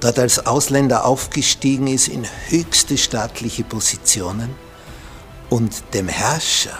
[0.00, 4.54] dort als Ausländer aufgestiegen ist in höchste staatliche Positionen
[5.50, 6.78] und dem Herrscher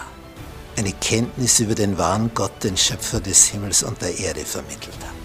[0.77, 5.19] eine Kenntnis über den wahren Gott, den Schöpfer des Himmels und der Erde vermittelt hat.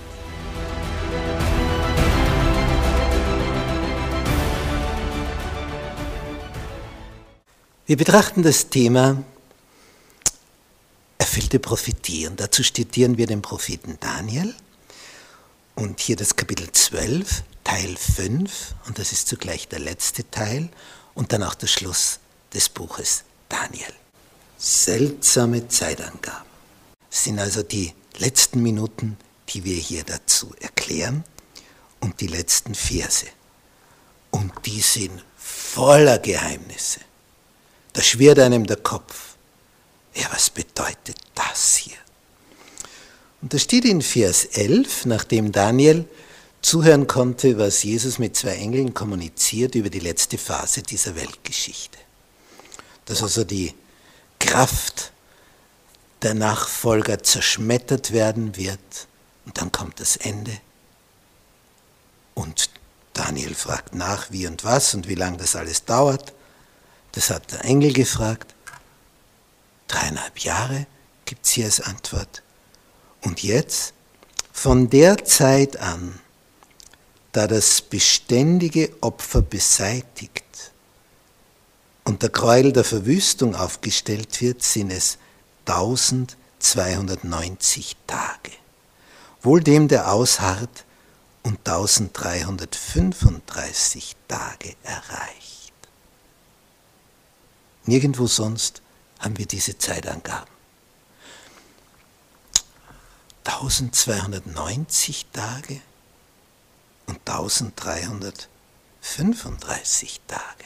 [7.87, 9.23] Wir betrachten das Thema
[11.19, 14.55] erfüllte Prophetie und dazu studieren wir den Propheten Daniel
[15.75, 20.69] und hier das Kapitel 12, Teil 5 und das ist zugleich der letzte Teil
[21.15, 22.19] und dann auch der Schluss
[22.53, 23.93] des Buches Daniel.
[24.59, 26.49] Seltsame Zeitangaben
[27.11, 29.17] sind also die letzten Minuten,
[29.51, 31.25] die wir hier dazu erklären
[32.01, 33.27] und die letzten Verse.
[34.31, 37.01] Und die sind voller Geheimnisse.
[37.93, 39.37] Da schwirrt einem der Kopf.
[40.15, 41.97] Ja, was bedeutet das hier?
[43.45, 46.09] Und da steht in Vers 11, nachdem Daniel
[46.63, 51.99] zuhören konnte, was Jesus mit zwei Engeln kommuniziert über die letzte Phase dieser Weltgeschichte.
[53.05, 53.75] Dass also die
[54.39, 55.13] Kraft
[56.23, 58.81] der Nachfolger zerschmettert werden wird
[59.45, 60.59] und dann kommt das Ende.
[62.33, 62.71] Und
[63.13, 66.33] Daniel fragt nach, wie und was und wie lange das alles dauert.
[67.13, 68.55] Das hat der Engel gefragt.
[69.87, 70.87] Dreieinhalb Jahre
[71.27, 72.41] gibt es hier als Antwort.
[73.25, 73.93] Und jetzt,
[74.53, 76.21] von der Zeit an,
[77.33, 80.45] da das beständige Opfer beseitigt
[82.05, 85.19] und der Gräuel der Verwüstung aufgestellt wird, sind es
[85.67, 88.53] 1290 Tage.
[89.43, 90.85] Wohl dem, der ausharrt
[91.43, 95.73] und 1335 Tage erreicht.
[97.87, 98.81] Nirgendwo sonst
[99.19, 100.54] haben wir diese Zeitangaben.
[103.45, 105.81] 1290 Tage
[107.07, 110.65] und 1335 Tage.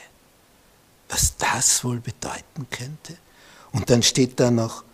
[1.09, 3.19] Was das wohl bedeuten könnte?
[3.73, 4.85] Und dann steht da noch,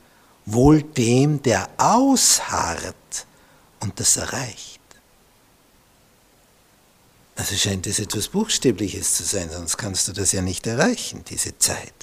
[0.47, 3.27] wohl dem, der ausharrt
[3.81, 4.81] und das erreicht.
[7.37, 11.59] Also scheint es etwas Buchstäbliches zu sein, sonst kannst du das ja nicht erreichen, diese
[11.59, 11.95] Zeit.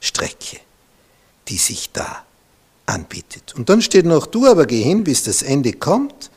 [0.00, 0.60] Strecke,
[1.48, 2.24] die sich da
[2.88, 3.54] anbietet.
[3.54, 6.30] Und dann steht noch, du aber geh hin, bis das Ende kommt.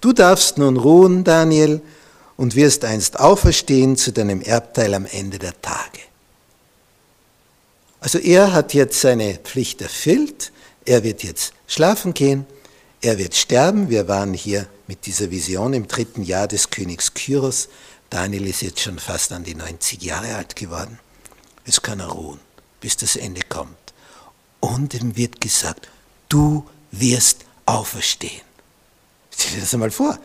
[0.00, 1.80] Du darfst nun ruhen, Daniel,
[2.36, 6.00] und wirst einst auferstehen zu deinem Erbteil am Ende der Tage.
[8.00, 10.52] Also er hat jetzt seine Pflicht erfüllt,
[10.84, 12.44] er wird jetzt schlafen gehen,
[13.00, 13.88] er wird sterben.
[13.88, 17.68] Wir waren hier mit dieser Vision im dritten Jahr des Königs Kyros.
[18.10, 20.98] Daniel ist jetzt schon fast an die 90 Jahre alt geworden.
[21.64, 22.40] Jetzt kann er ruhen
[22.84, 23.83] bis das Ende kommt.
[24.64, 25.88] Und ihm wird gesagt,
[26.30, 28.40] du wirst auferstehen.
[29.30, 30.18] Stell dir das einmal vor.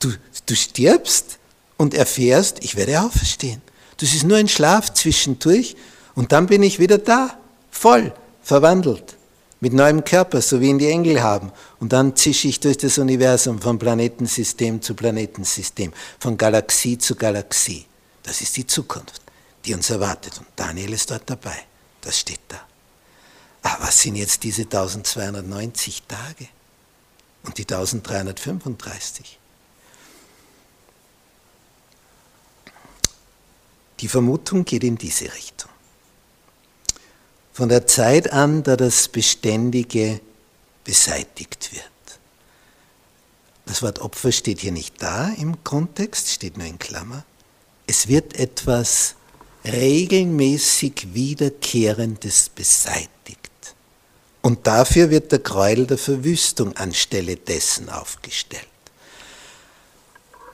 [0.00, 0.12] Du,
[0.46, 1.38] du stirbst
[1.76, 3.62] und erfährst, ich werde auferstehen.
[3.98, 5.76] Das ist nur ein Schlaf zwischendurch
[6.16, 7.38] und dann bin ich wieder da,
[7.70, 8.12] voll,
[8.42, 9.16] verwandelt,
[9.60, 11.52] mit neuem Körper, so wie ihn die Engel haben.
[11.78, 17.86] Und dann zische ich durch das Universum von Planetensystem zu Planetensystem, von Galaxie zu Galaxie.
[18.24, 19.20] Das ist die Zukunft,
[19.64, 20.36] die uns erwartet.
[20.38, 21.56] Und Daniel ist dort dabei.
[22.00, 22.43] Das steht
[23.94, 24.00] da.
[24.00, 26.48] Aber was sind jetzt diese 1290 Tage
[27.44, 29.38] und die 1335?
[34.00, 35.70] Die Vermutung geht in diese Richtung.
[37.52, 40.20] Von der Zeit an, da das Beständige
[40.82, 41.84] beseitigt wird.
[43.66, 47.24] Das Wort Opfer steht hier nicht da im Kontext, steht nur in Klammer.
[47.86, 49.14] Es wird etwas
[49.64, 53.43] regelmäßig Wiederkehrendes beseitigt.
[54.44, 58.68] Und dafür wird der Gräuel der Verwüstung anstelle dessen aufgestellt.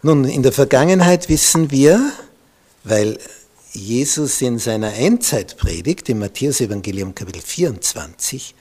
[0.02, 2.12] Nun, in der Vergangenheit wissen wir,
[2.84, 3.18] weil
[3.72, 8.54] Jesus in seiner Endzeitpredigt im Matthäus-Evangelium Kapitel 24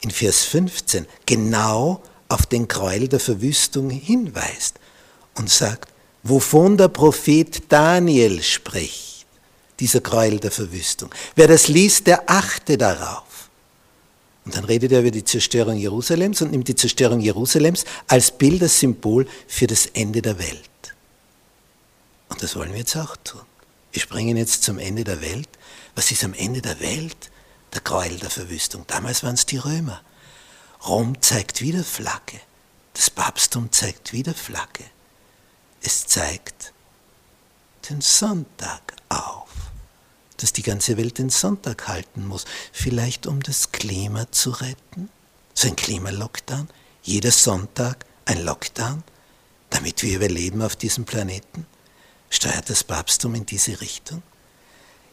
[0.00, 4.80] in Vers 15 genau auf den Gräuel der Verwüstung hinweist
[5.36, 5.92] und sagt,
[6.24, 9.26] wovon der Prophet Daniel spricht
[9.78, 11.10] dieser Gräuel der Verwüstung.
[11.36, 13.25] Wer das liest, der achte darauf.
[14.46, 18.62] Und dann redet er über die Zerstörung Jerusalems und nimmt die Zerstörung Jerusalems als Bild,
[18.62, 20.70] als Symbol für das Ende der Welt.
[22.28, 23.42] Und das wollen wir jetzt auch tun.
[23.92, 25.48] Wir springen jetzt zum Ende der Welt.
[25.96, 27.30] Was ist am Ende der Welt?
[27.74, 28.84] Der Gräuel der Verwüstung.
[28.86, 30.00] Damals waren es die Römer.
[30.86, 32.40] Rom zeigt wieder Flagge.
[32.94, 34.84] Das Papsttum zeigt wieder Flagge.
[35.82, 36.72] Es zeigt
[37.90, 39.45] den Sonntag auf,
[40.36, 45.08] dass die ganze Welt den Sonntag halten muss, vielleicht um das Klima zu retten.
[45.54, 46.68] So ein Klimalockdown,
[47.02, 49.02] jeder Sonntag ein Lockdown,
[49.70, 51.66] damit wir überleben auf diesem Planeten.
[52.28, 54.22] Steuert das Papsttum in diese Richtung?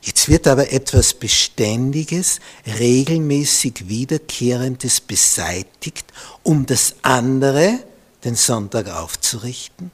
[0.02, 6.06] Jetzt wird aber etwas Beständiges, regelmäßig Wiederkehrendes beseitigt,
[6.44, 7.80] um das andere,
[8.26, 9.92] den Sonntag, aufzurichten.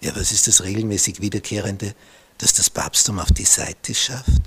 [0.00, 1.94] Ja, was ist das regelmäßig Wiederkehrende,
[2.40, 4.42] das das Papsttum auf die Seite schafft,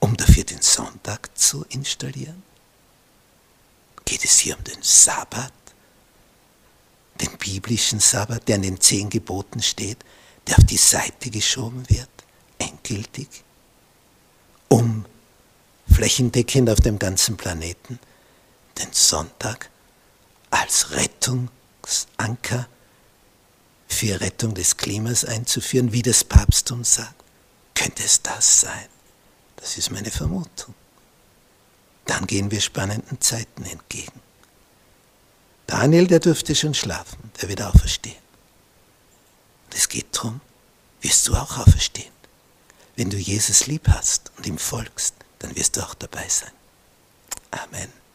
[0.00, 2.42] um dafür den Sonntag zu installieren?
[4.04, 5.52] Geht es hier um den Sabbat?
[7.20, 9.98] Den biblischen Sabbat, der in den zehn Geboten steht,
[10.46, 12.08] der auf die Seite geschoben wird,
[12.58, 13.44] endgültig?
[14.68, 15.04] um
[15.92, 17.98] flächendeckend auf dem ganzen Planeten
[18.78, 19.70] den Sonntag
[20.50, 22.68] als Rettungsanker
[23.96, 27.24] für Rettung des Klimas einzuführen, wie das Papsttum sagt.
[27.74, 28.88] Könnte es das sein?
[29.56, 30.74] Das ist meine Vermutung.
[32.04, 34.20] Dann gehen wir spannenden Zeiten entgegen.
[35.66, 38.22] Daniel, der dürfte schon schlafen, der wird auferstehen.
[39.64, 40.40] Und es geht darum,
[41.00, 42.12] wirst du auch auferstehen.
[42.94, 46.52] Wenn du Jesus lieb hast und ihm folgst, dann wirst du auch dabei sein.
[47.50, 48.05] Amen.